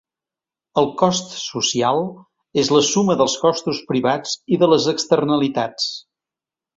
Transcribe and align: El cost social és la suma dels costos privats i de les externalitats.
El 0.81 0.87
cost 1.01 1.33
social 1.41 1.99
és 2.61 2.71
la 2.75 2.81
suma 2.87 3.15
dels 3.19 3.35
costos 3.43 3.81
privats 3.91 4.31
i 4.57 4.59
de 4.65 4.71
les 4.73 4.89
externalitats. 4.95 5.87